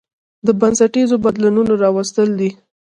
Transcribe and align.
د 0.47 0.47
بنسټيزو 0.59 1.15
بدلونونو 1.23 1.73
راوستل 1.83 2.29
دي 2.39 2.49